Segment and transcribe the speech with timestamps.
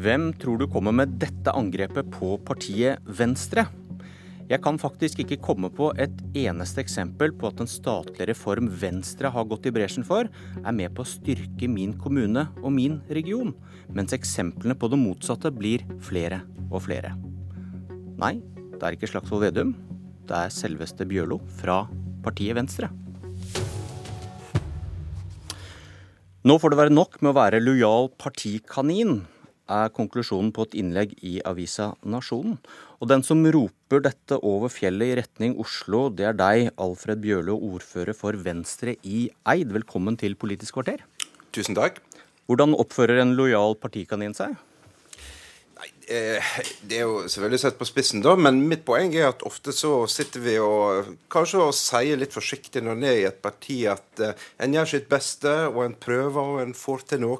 [0.00, 3.66] Hvem tror du kommer med dette angrepet på partiet Venstre?
[4.48, 9.28] Jeg kan faktisk ikke komme på et eneste eksempel på at en statlig reform Venstre
[9.34, 13.52] har gått i bresjen for, er med på å styrke min kommune og min region,
[13.92, 16.38] mens eksemplene på det motsatte blir flere
[16.70, 17.12] og flere.
[18.22, 18.38] Nei,
[18.72, 19.74] det er ikke Slagsvold Vedum.
[20.24, 21.82] Det er selveste Bjørlo fra
[22.24, 22.88] partiet Venstre.
[26.40, 29.20] Nå får det være nok med å være lojal partikanin
[29.70, 32.58] er konklusjonen på et innlegg i avisa Nasjonen.
[33.00, 37.56] Og den som roper dette over fjellet i retning Oslo, det er deg, Alfred Bjørlo,
[37.72, 39.70] ordfører for Venstre i Eid.
[39.72, 41.06] Velkommen til Politisk kvarter.
[41.54, 42.02] Tusen takk.
[42.50, 44.58] Hvordan oppfører en lojal partikanin seg?
[46.10, 46.42] Eh,
[46.82, 49.92] det er jo selvfølgelig sett på spissen, da, men mitt poeng er at ofte så
[50.10, 54.24] sitter vi og kanskje og sier litt forsiktig når en er i et parti at
[54.24, 57.38] uh, en gjør sitt beste, og en prøver og en får til noe.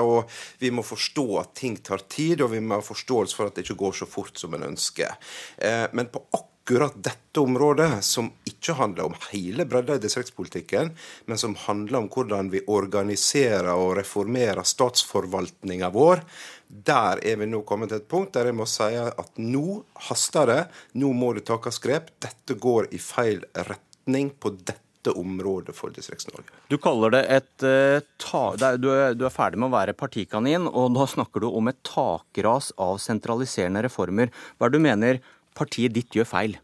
[0.00, 3.58] Og vi må forstå at ting tar tid, og vi må ha forståelse for at
[3.58, 5.12] det ikke går så fort som en ønsker.
[5.60, 6.24] Uh, men på
[6.66, 10.90] akkurat dette området, som ikke handler om hele bredda i distriktspolitikken,
[11.28, 16.24] men som handler om hvordan vi organiserer og reformerer statsforvaltninga vår,
[16.66, 20.50] der er vi nå kommet til et punkt der jeg må si at nå haster
[20.50, 20.62] det.
[20.98, 22.10] Nå må det tas grep.
[22.22, 26.50] Dette går i feil retning på dette området for Distrikts-Norge.
[26.66, 28.42] Du kaller det et uh, ta,
[28.74, 31.78] du, er, du er ferdig med å være partikanin, og nå snakker du om et
[31.86, 34.34] takras av sentraliserende reformer.
[34.58, 35.22] Hva er det du mener
[35.56, 36.58] partiet ditt gjør feil?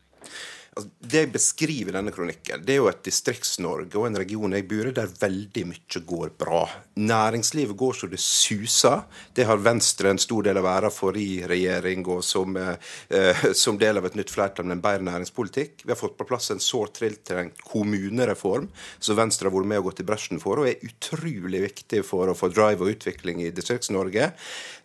[0.72, 4.54] Altså, det jeg beskriver i denne kronikken, det er jo et Distrikts-Norge og en region
[4.56, 6.62] jeg bor i der veldig mye går bra.
[6.96, 9.02] Næringslivet går så det suser.
[9.36, 13.76] Det har Venstre en stor del av æra for i regjering og som, eh, som,
[13.76, 15.84] del av et nytt flertall med en bedre næringspolitikk.
[15.84, 19.90] Vi har fått på plass en sårt tiltrengt kommunereform som Venstre har vært med og
[19.90, 23.52] gått i bresjen for, og er utrolig viktig for å få drive og utvikling i
[23.52, 24.30] Distrikts-Norge.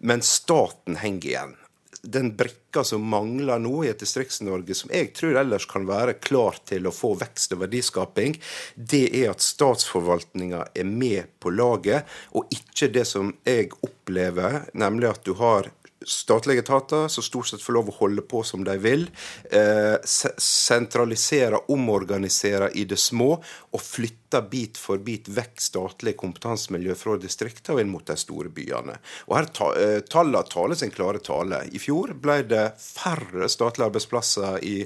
[0.03, 1.55] Men staten henger igjen
[2.01, 6.59] den brikka som mangler nå i et Distrikts-Norge, som jeg tror ellers kan være klar
[6.67, 8.37] til å få vekst og verdiskaping,
[8.75, 15.11] det er at statsforvaltninga er med på laget, og ikke det som jeg opplever, nemlig
[15.11, 15.71] at du har
[16.07, 19.07] statlige etater som stort sett får lov å holde på som de vil.
[19.51, 27.17] Eh, sentralisere, omorganisere i det små og flytte bit for bit vekk statlige kompetansemiljø fra
[27.21, 28.97] distriktene og inn mot de store byene.
[29.27, 31.65] Og her ta, eh, Tallene taler sin klare tale.
[31.71, 34.77] I fjor ble det færre statlige arbeidsplasser i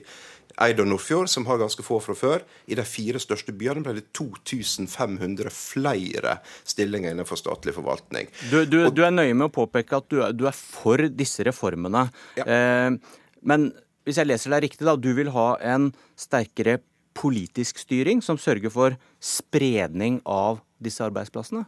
[0.62, 2.45] Eid og Nordfjord, som har ganske få fra før.
[2.67, 8.29] I de fire største byene ble det 2500 flere stillinger innenfor statlig forvaltning.
[8.51, 11.07] Du, du, og, du er nøye med å påpeke at du er, du er for
[11.09, 12.07] disse reformene.
[12.40, 12.47] Ja.
[12.47, 13.17] Eh,
[13.47, 13.72] men
[14.07, 16.79] hvis jeg leser deg riktig, da, du vil ha en sterkere
[17.17, 21.66] politisk styring som sørger for spredning av disse arbeidsplassene?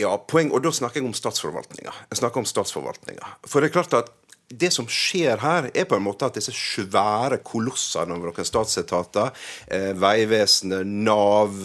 [0.00, 1.92] Ja, poeng, og da snakker jeg om statsforvaltninga.
[2.10, 3.36] Jeg snakker om statsforvaltninga.
[3.46, 4.10] For det er klart at
[4.58, 9.32] det som skjer her, er på en måte at disse svære kolossene over noen statsetater,
[9.66, 11.56] eh, Vegvesenet, Nav,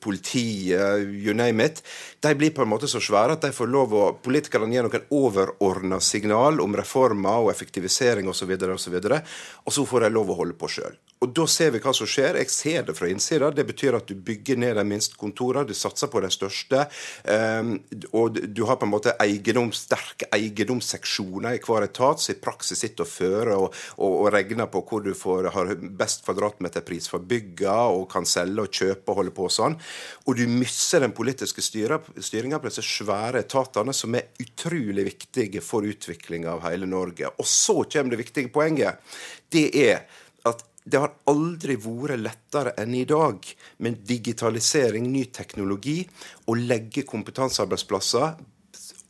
[0.00, 1.82] politiet, you name it,
[2.20, 5.06] de blir på en måte så svære at de får lov å politikerne gir noen
[5.10, 9.22] overordna signal om reformer og effektivisering osv., og, så videre,
[9.64, 10.96] og så får de lov å holde på sjøl.
[11.20, 12.38] Og Da ser vi hva som skjer.
[12.40, 13.50] Jeg ser det fra innsida.
[13.52, 16.86] Det betyr at du bygger ned de minste kontorene, du satser på de største.
[17.28, 17.74] Um,
[18.16, 22.80] og du har på en måte eiendom, sterke eiendomsseksjoner i hver etat som i praksis
[22.80, 23.66] sitter og fører og,
[23.98, 28.64] og, og, regner på hvor du får, har best kvadratmeterpris for bygga og kan selge
[28.64, 29.76] og kjøpe og holde på sånn.
[30.24, 35.84] Og du mister den politiske styringa på disse svære etatene som er utrolig viktige for
[35.84, 37.28] utviklinga av hele Norge.
[37.36, 39.04] Og så kommer det viktige poenget.
[39.52, 40.04] Det er
[40.48, 43.44] at det har aldri vært lettere enn i dag
[43.84, 46.02] med digitalisering, ny teknologi,
[46.48, 48.40] å legge kompetansearbeidsplasser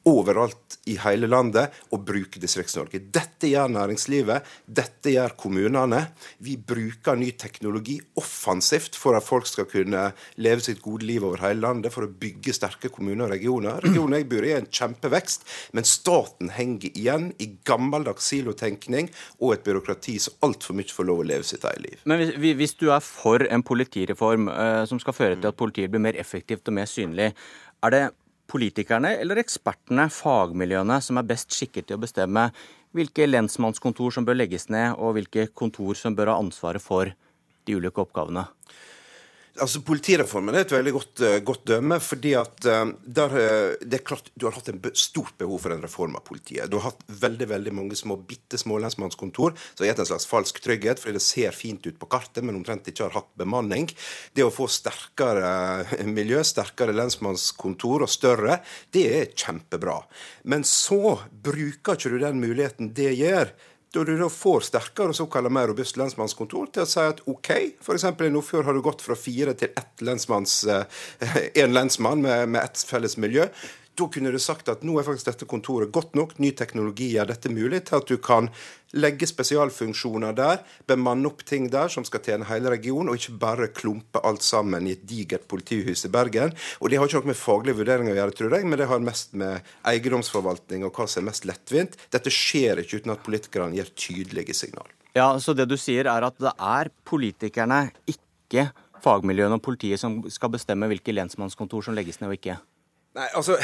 [0.09, 3.03] overalt i hele landet og bruke Distrikts-Norge.
[3.13, 6.01] Dette gjør næringslivet, dette gjør kommunene.
[6.45, 10.07] Vi bruker ny teknologi offensivt for at folk skal kunne
[10.41, 13.81] leve sitt gode liv over hele landet, for å bygge sterke kommuner og regioner.
[13.85, 19.11] Regionen jeg bor i, er en kjempevekst, men staten henger igjen i gammeldags silotenkning
[19.41, 22.07] og et byråkrati som altfor mye får lov å leve sitt eget liv.
[22.09, 25.93] Men hvis, hvis du er for en politireform uh, som skal føre til at politiet
[25.93, 27.33] blir mer effektivt og mer synlig,
[27.81, 28.03] er det
[28.51, 32.49] politikerne eller ekspertene, fagmiljøene, som er best skikket til å bestemme
[32.97, 37.13] hvilke lensmannskontor som bør legges ned, og hvilke kontor som bør ha ansvaret for
[37.67, 38.49] de ulike oppgavene?
[39.59, 41.99] Altså, Politireformen er et veldig godt, uh, godt dømme.
[42.01, 45.75] fordi at uh, der, uh, det er klart Du har hatt en stort behov for
[45.75, 46.71] en reform av politiet.
[46.71, 50.29] Du har hatt veldig veldig mange små, bitte små lensmannskontor som har gitt en slags
[50.31, 53.91] falsk trygghet, fordi det ser fint ut på kartet, men omtrent ikke har hatt bemanning.
[54.37, 58.61] Det å få sterkere miljø, sterkere lensmannskontor og større,
[58.95, 59.99] det er kjempebra.
[60.45, 63.53] Men så bruker ikke du den muligheten det gjør
[63.95, 67.51] da du da får sterkere og såkalt mer robust lensmannskontor til å si at OK,
[67.83, 68.07] f.eks.
[68.07, 70.85] i Nordfjord har du gått fra fire til ett lensmanns, én
[71.65, 73.49] eh, lensmann med, med ett felles miljø.
[73.99, 77.33] Da kunne du sagt at nå er faktisk dette kontoret godt nok, ny teknologi gjør
[77.33, 78.49] dette mulig til at du kan
[78.97, 83.69] legge spesialfunksjoner der, bemanne opp ting der som skal tjene hele regionen, og ikke bare
[83.75, 86.55] klumpe alt sammen i et digert politihus i Bergen.
[86.81, 89.05] Og Det har ikke noe med faglige vurderinger å gjøre, tror jeg, men det har
[89.05, 91.99] mest med eiendomsforvaltning og hva som er mest lettvint.
[92.11, 94.89] Dette skjer ikke uten at politikerne gir tydelige signal.
[95.15, 98.71] Ja, Så det du sier er at det er politikerne, ikke
[99.03, 102.59] fagmiljøene og politiet, som skal bestemme hvilke lensmannskontor som legges ned og ikke?
[103.19, 103.57] Nei, altså,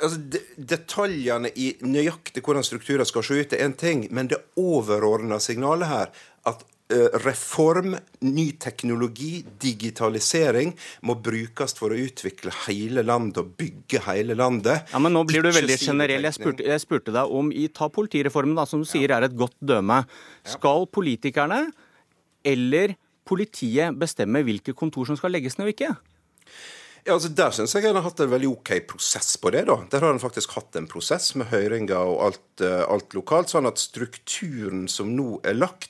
[0.00, 0.18] altså
[0.56, 4.06] Detaljene i nøyaktig hvordan strukturer skal se ut, er én ting.
[4.14, 6.12] Men det overordna signalet her,
[6.48, 10.72] at uh, reform, ny teknologi, digitalisering
[11.06, 14.88] må brukes for å utvikle hele landet og bygge hele landet.
[14.94, 16.24] Ja, men Nå blir du veldig generell.
[16.30, 19.36] Jeg spurte, jeg spurte, deg om i Ta politireformen, da, som du sier er et
[19.36, 20.02] godt døme.
[20.56, 21.66] Skal politikerne
[22.48, 22.96] eller
[23.28, 25.92] politiet bestemme hvilke kontor som skal legges ned og ikke?
[27.06, 29.64] Ja, altså Der syns jeg en har hatt en veldig OK prosess på det.
[29.70, 29.78] da.
[29.92, 33.52] Der har en faktisk hatt en prosess med høringer og alt, uh, alt, lokalt.
[33.52, 35.89] Sånn at strukturen som nå er lagt,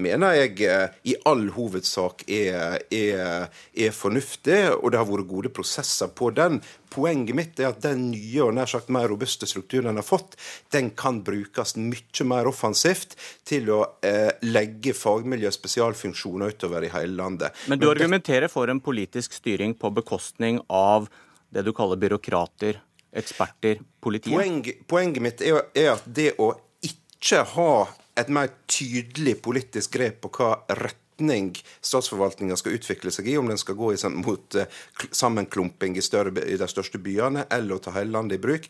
[0.00, 4.60] mener jeg uh, i all hovedsak er, er, er, fornuftig.
[4.78, 6.60] Og det har vært gode prosesser på den.
[6.90, 10.34] Poenget mitt er at den nye og nær sagt mer robuste strukturen den har fått,
[10.74, 13.14] den kan brukes mye mer offensivt
[13.46, 17.54] til å eh, legge fagmiljø og spesialfunksjoner utover i hele landet.
[17.70, 21.08] Men du argumenterer for en politisk styring på bekostning bekostning av
[21.50, 22.80] det du kaller byråkrater,
[23.12, 24.34] eksperter, politiet?
[24.34, 27.88] Poeng, poenget mitt er, er at det å ikke ha
[28.20, 31.52] et mer tydelig politisk grep på hva retning
[31.84, 34.80] statsforvaltninga skal utvikle seg i, om den skal gå i, sånn, mot uh,
[35.12, 38.68] sammenklumping i, større, i de største byene, eller å ta hele landet i bruk.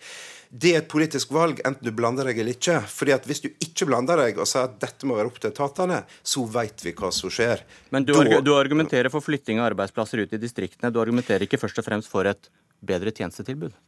[0.51, 2.81] Det er et politisk valg, enten du blander deg eller ikke.
[2.91, 5.53] Fordi at Hvis du ikke blander deg og sier at dette må være opp til
[5.53, 7.63] etatene, så vet vi hva som skjer.
[7.95, 10.91] Men du, da, du argumenterer for flytting av arbeidsplasser ut i distriktene.
[10.91, 12.51] Du argumenterer ikke først og fremst for et
[12.83, 13.79] bedre tjenestetilbud?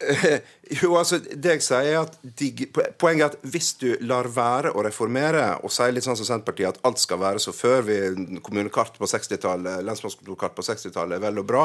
[0.82, 2.48] Jo, altså, det jeg sier er at de,
[2.98, 6.74] Poenget er at hvis du lar være å reformere, og sier litt sånn som Senterpartiet
[6.74, 7.98] at alt skal være så før vi
[8.42, 11.62] kommunekart på 60-tallet, lensmannskontorkart på 60-tallet er vel og bra,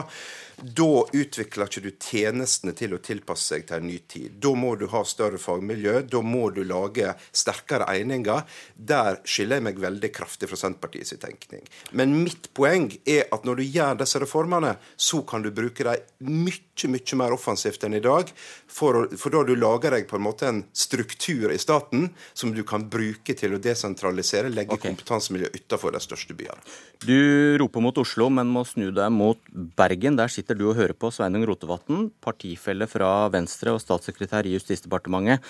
[0.62, 4.38] da utvikler ikke du tjenestene til å tilpasse seg til en ny tid.
[4.44, 8.46] Da må du ha større fagmiljø, da må du lage sterkere egninger.
[8.78, 11.66] Der skiller jeg meg veldig kraftig fra Senterpartiets tenkning.
[11.98, 16.38] Men mitt poeng er at når du gjør disse reformene, så kan du bruke dem
[16.46, 18.32] mye, mye mer offensivt enn i dag.
[18.72, 22.64] For, for da du lager deg på en måte en struktur i staten som du
[22.68, 24.90] kan bruke til å desentralisere, legge okay.
[24.90, 26.62] kompetansemiljø utenfor de største byene.
[27.06, 30.18] Du roper mot Oslo, men må snu deg mot Bergen.
[30.20, 35.46] Der sitter du og hører på Sveinung Rotevatn, partifelle fra Venstre og statssekretær i Justisdepartementet.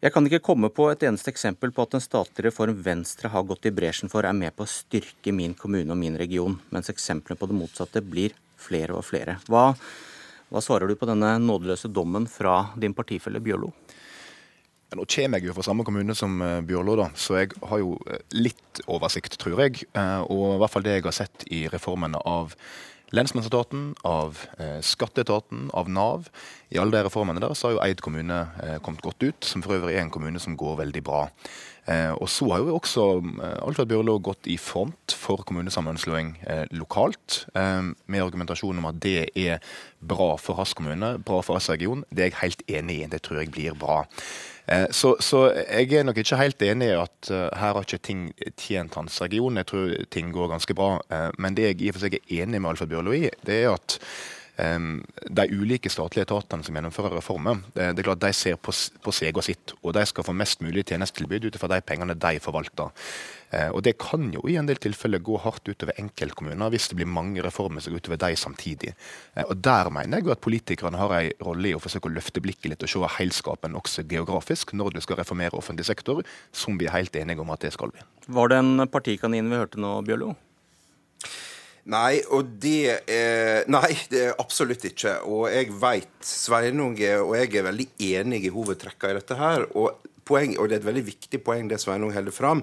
[0.00, 3.44] Jeg kan ikke komme på et eneste eksempel på at en statlig reform Venstre har
[3.44, 6.88] gått i bresjen for, er med på å styrke min kommune og min region, mens
[6.88, 9.36] eksemplene på det motsatte blir flere og flere.
[9.44, 9.74] Hva
[10.50, 13.70] hva svarer du på denne nådeløse dommen fra din partifelle Bjørlo?
[14.98, 17.94] Nå kommer jeg jo fra samme kommune som eh, Bjørlo, da, så jeg har jo
[18.10, 19.84] eh, litt oversikt, tror jeg.
[19.94, 22.56] Eh, og i hvert fall det jeg har sett i reformene av
[23.14, 24.36] lensmannsetaten, av
[24.86, 26.28] skatteetaten, av Nav.
[26.70, 28.36] I alle de reformene der så har jo Eid kommune
[28.86, 31.24] kommet godt ut, som for øvrig er en kommune som går veldig bra.
[31.88, 36.64] Eh, og så har jo også eh, Alfred Bjørlo gått i front for kommunesammenslåing eh,
[36.76, 39.58] lokalt, med argumentasjon om at det er
[40.00, 42.04] bra for Hass kommune, bra for Hass region.
[42.10, 43.08] Det er jeg helt enig i.
[43.10, 44.02] Det tror jeg blir bra.
[44.94, 48.20] Så, så, jeg er nok ikke helt enig i at her har ikke ting
[48.60, 49.58] tjent hans region.
[49.58, 50.92] Jeg tror ting går ganske bra.
[51.42, 53.72] Men det jeg i og for seg er enig med Alfred Bjørlo i, det er
[53.74, 53.98] at
[54.60, 59.38] de ulike statlige etatene som gjennomfører reformer, det, er klart de ser på, på seg
[59.38, 62.90] og sitt, og de skal få mest mulig tjenestetilbud ut fra de pengene de forvalter.
[63.50, 67.00] Eh, og Det kan jo i en del tilfeller gå hardt utover enkeltkommuner hvis det
[67.00, 68.92] blir mange reformer som går utover de samtidig.
[69.34, 72.14] Eh, og Der mener jeg jo at politikerne har en rolle i å forsøke å
[72.14, 76.78] løfte blikket litt og se helskapen også geografisk når du skal reformere offentlig sektor, som
[76.78, 78.06] vi er helt enige om at det skal vi.
[78.30, 80.36] Var det en partikanin vi hørte nå, Bjørlo?
[81.90, 85.16] Nei, og det er, Nei, det er absolutt ikke.
[85.26, 89.66] Og jeg veit Sveinung og jeg er veldig enige i hovedtrekka i dette her.
[89.74, 92.62] Og poeng, og det er et veldig viktig poeng det Sveinung holder fram.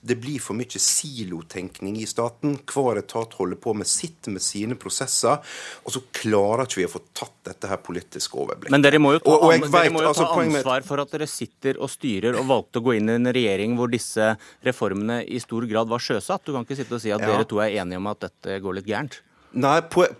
[0.00, 2.56] Det blir for mye silotenkning i staten.
[2.68, 5.40] Hver etat holder på med sitt, med sine prosesser.
[5.86, 8.74] Og så klarer ikke vi å få tatt dette her politiske overblikket.
[8.74, 11.02] Men dere må jo ta, og, og vet, dere må jo altså, ta ansvar for
[11.02, 14.32] at dere sitter og styrer og valgte å gå inn i en regjering hvor disse
[14.66, 16.46] reformene i stor grad var sjøsatt.
[16.46, 17.34] Du kan ikke sitte og si at ja.
[17.34, 19.20] dere to er enige om at dette går litt gærent.
[19.52, 20.14] Nei, poen,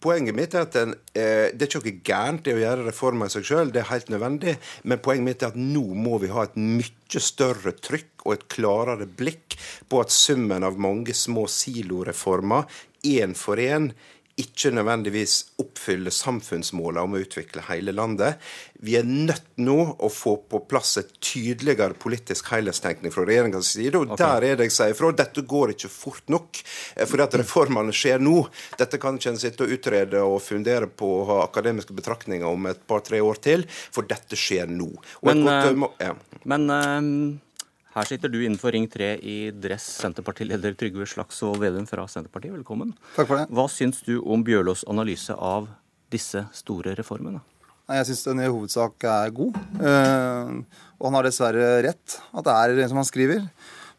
[0.00, 3.28] poenget mitt er at den, eh, det er ikke noe gærent i å gjøre reformer
[3.28, 4.54] i seg sjøl, det er helt nødvendig.
[4.88, 8.46] Men poenget mitt er at nå må vi ha et mye større trykk og et
[8.48, 9.58] klarere blikk
[9.90, 12.64] på at summen av mange små siloreformer,
[13.04, 13.92] én for én,
[14.40, 18.40] ikke nødvendigvis oppfyller samfunnsmålene om å utvikle hele landet.
[18.80, 23.98] Vi er nødt nå å få på plass et tydeligere politisk helhetstenkning fra regjeringens side.
[23.98, 24.22] Og okay.
[24.24, 25.12] der er det jeg sier fra.
[25.16, 26.62] Dette går ikke fort nok.
[27.10, 28.38] For at reformene skjer nå.
[28.80, 32.70] Dette kan ikke en sitte og utrede og fundere på og ha akademiske betraktninger om
[32.70, 34.90] et par-tre år til, for dette skjer nå.
[35.26, 36.16] Men, godt, ja.
[36.48, 37.49] men uh
[37.94, 42.54] her sitter du innenfor Ring 3 i dress, Senterpartileder Trygve Slagsvold Vedum fra Senterpartiet.
[42.54, 42.92] Velkommen.
[43.16, 43.48] Takk for det.
[43.50, 45.66] Hva syns du om Bjørlås analyse av
[46.14, 47.42] disse store reformene?
[47.90, 49.58] Jeg syns den i hovedsak er god.
[49.82, 50.52] Eh,
[51.00, 52.20] og han har dessverre rett.
[52.30, 53.42] At det er som han skriver.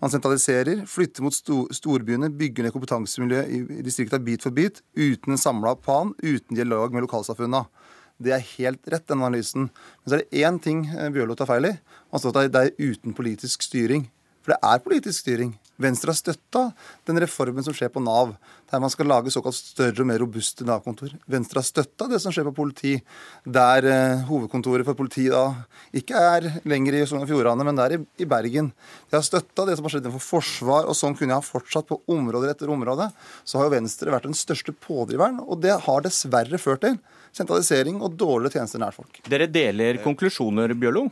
[0.01, 5.41] Man sentraliserer, flytter mot storbyene, bygger ned kompetansemiljø i distriktene bit for bit, uten en
[5.41, 7.65] samla plan, uten dialog med lokalsamfunna.
[8.21, 9.69] Det er helt rett, den analysen.
[9.71, 11.75] Men så er det én ting eh, Bjørlo tar feil i.
[12.13, 14.07] Han står at det er uten politisk styring.
[14.41, 15.51] For det er politisk styring.
[15.81, 16.61] Venstre har støtta
[17.09, 18.33] den reformen som skjer på Nav,
[18.69, 21.13] der man skal lage såkalt større og mer robuste Nav-kontor.
[21.29, 22.93] Venstre har støtta det som skjer på politi,
[23.45, 27.85] der eh, hovedkontoret for politiet da ikke er lenger i Sogn og Fjordane, men det
[27.85, 28.71] er i, i, Bergen.
[29.09, 31.89] De har støtta det som har skjedd innenfor forsvar, og sånn kunne jeg ha fortsatt
[31.89, 33.09] på områder etter område.
[33.43, 36.99] Så har jo Venstre vært den største pådriveren, og det har dessverre ført til
[37.35, 39.21] sentralisering og dårligere tjenester nær folk.
[39.29, 41.07] Dere deler konklusjoner, Bjørlo?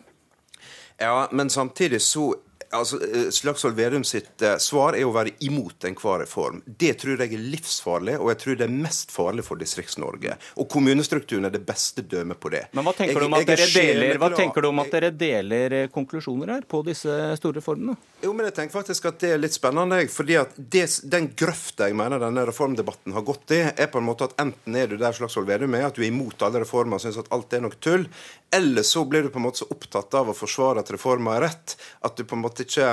[1.00, 2.34] Ja, men samtidig så
[2.72, 6.62] altså, eh, Slagsvold Vedum sitt uh, svar er å være imot enhver reform.
[6.66, 10.36] Det tror jeg er livsfarlig, og jeg tror det er mest farlig for Distrikts-Norge.
[10.62, 12.66] Og kommunestrukturen er det beste dømmet på det.
[12.78, 15.12] Men hva tenker, jeg, du, om at dere deler, hva tenker du om at dere
[15.16, 17.98] deler eh, konklusjoner her på disse store reformene?
[18.24, 20.02] Jo, men jeg tenker faktisk at det er litt spennende.
[20.12, 24.10] fordi at det, Den grøfta jeg mener denne reformdebatten har gått i, er på en
[24.10, 27.00] måte at enten er du der Slagsvold Vedum er, at du er imot alle reformer
[27.00, 28.06] og syns at alt er noe tull,
[28.52, 31.46] eller så blir du på en måte så opptatt av å forsvare at reformer er
[31.48, 32.92] rett, at du på en måte ikke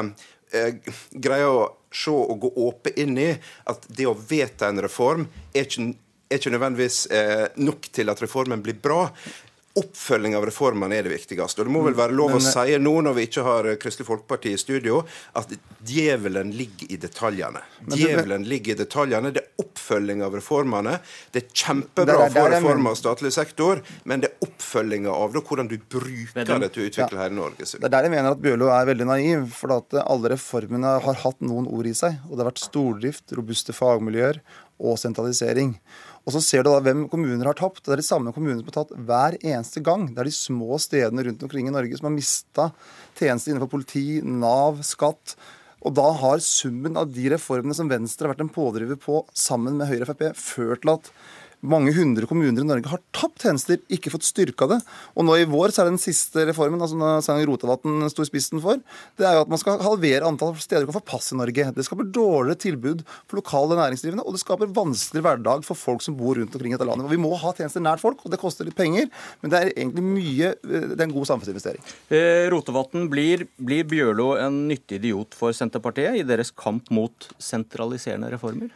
[0.52, 0.80] eh,
[1.12, 3.30] greier å se og gå åpent inn i
[3.70, 5.94] at det å vedta en reform er ikke
[6.26, 9.04] er ikke nødvendigvis eh, nok til at reformen blir bra
[9.76, 11.62] oppfølging av reformene er det viktigste.
[11.62, 13.78] Og det må vel være lov å eh, si nå, når vi ikke har eh,
[13.80, 15.02] Kristelig Folkeparti i studio,
[15.37, 15.52] at
[15.87, 17.62] djevelen ligger i detaljene.
[17.92, 19.33] Djevelen ligger i detaljene.
[19.37, 20.97] Det er oppfølging av reformene.
[21.35, 25.45] Det er kjempebra å få reformer av statlig sektor, men det er oppfølginga av det,
[25.47, 27.68] hvordan du bruker det til å utvikle hele Norge.
[27.76, 29.49] Det er der jeg mener at Bjørlo er veldig naiv.
[29.56, 32.18] For at alle reformene har hatt noen ord i seg.
[32.26, 34.40] Og det har vært stordrift, robuste fagmiljøer
[34.76, 35.75] og sentralisering.
[36.26, 37.85] Og så ser du da hvem kommuner har tapt.
[37.87, 40.09] Det er de samme kommunene som har tatt hver eneste gang.
[40.11, 42.71] Det er de små stedene rundt omkring i Norge som har mista
[43.18, 45.37] tjenester innenfor politi, Nav, skatt.
[45.87, 49.78] Og da har summen av de reformene som Venstre har vært en pådriver på sammen
[49.78, 51.12] med Høyre og Frp, ført til at
[51.64, 54.78] mange hundre kommuner i Norge har tapt tjenester, ikke fått styrka det.
[55.16, 58.28] Og nå i vår så er det den siste reformen altså Sveinung Rotevatn sto i
[58.28, 58.80] spissen for,
[59.16, 61.70] det er jo at man skal halvere antall steder du kan få pass i Norge.
[61.76, 66.18] Det skaper dårligere tilbud for lokale næringsdrivende, og det skaper vanskeligere hverdag for folk som
[66.18, 67.08] bor rundt omkring i dette landet.
[67.08, 69.08] Og Vi må ha tjenester nært folk, og det koster litt penger,
[69.42, 71.82] men det er egentlig mye Det er en god samfunnsinvestering.
[72.12, 78.30] Eh, Rotevatn, blir, blir Bjørlo en nyttig idiot for Senterpartiet i deres kamp mot sentraliserende
[78.32, 78.70] reformer?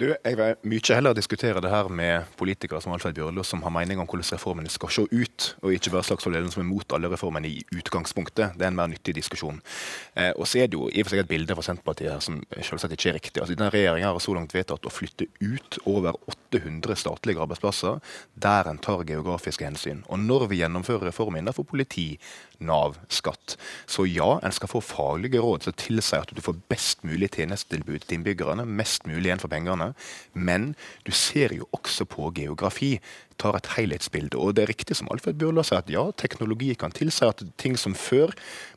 [0.00, 3.74] Du, Jeg vil mye heller diskutere det her med politikere som Alfred Bjørlo, som har
[3.74, 6.94] mening om hvordan reformene skal se ut, og ikke være Slagsvold Vedum som er mot
[6.96, 8.56] alle reformene i utgangspunktet.
[8.56, 9.60] Det er en mer nyttig diskusjon.
[10.16, 12.24] Eh, og så er det jo i og for seg et bilde fra Senterpartiet her
[12.24, 13.42] som selvsagt ikke er riktig.
[13.42, 16.16] Altså, Denne regjeringa har så langt vedtatt å flytte ut over
[16.52, 18.00] 800 statlige arbeidsplasser
[18.34, 20.02] der en tar geografiske hensyn.
[20.08, 22.18] Og når vi gjennomfører reformer innenfor politi,
[22.62, 23.56] Nav, skatt,
[23.90, 28.04] så ja, en skal få faglige råd som tilsier at du får best mulig tjenestetilbud
[28.04, 29.92] til innbyggerne, mest mulig igjen for pengene.
[30.34, 30.72] Men
[31.06, 32.94] du ser jo også på geografi
[33.42, 34.38] tar et helhetsbilde.
[34.38, 37.76] Og det er riktig som Alfred Bjørla sier, at ja, teknologi kan tilsi at ting
[37.80, 38.32] som før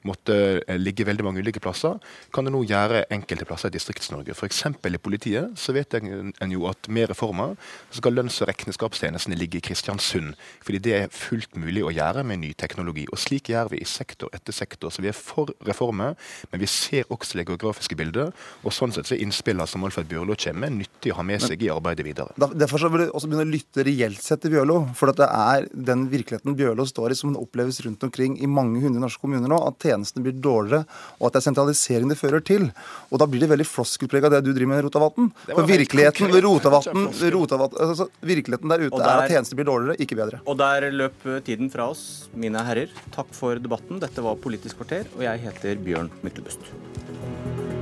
[0.06, 2.00] måtte eh, ligge veldig mange ulike plasser,
[2.36, 4.36] kan det nå gjøre enkelte plasser i Distrikts-Norge.
[4.36, 4.64] F.eks.
[4.66, 7.56] i politiet så vet en jo at med reformer
[7.90, 10.36] så skal lønns- og regnskapstjenestene ligge i Kristiansund.
[10.66, 13.06] Fordi det er fullt mulig å gjøre med ny teknologi.
[13.12, 14.94] Og slik gjør vi i sektor etter sektor.
[14.94, 16.16] Så vi er for reformer,
[16.52, 18.36] men vi ser også det geografiske bildet.
[18.64, 21.44] Og sånn sett så er innspillene som Alfred Bjørlo kommer med, nyttig å ha med
[21.44, 22.36] seg i arbeidet videre.
[22.56, 24.78] Derfor så vil du også begynne å lytte reelt sett til Bjørlo.
[24.98, 28.82] For det er den virkeligheten Bjørlo står i, som den oppleves rundt omkring i mange
[28.84, 29.60] hundre norske kommuner nå.
[29.68, 30.86] At tjenestene blir dårligere,
[31.20, 32.70] og at det er sentralisering det fører til.
[33.12, 35.30] Og da blir det veldig floskelpreg av det du driver med, Rotavatn.
[35.52, 40.00] For virkeligheten rotavatten, Rotavatn, Rotavatn altså, virkeligheten der ute der- er at tjenester blir dårligere,
[40.00, 40.42] ikke bedre.
[40.46, 42.90] Og der løp tiden fra oss, mine herrer.
[43.16, 44.00] Takk for debatten.
[44.00, 47.75] Dette var Politisk kvarter, og jeg heter Bjørn Myklebust.